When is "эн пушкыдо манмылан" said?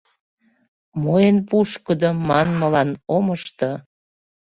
1.27-2.89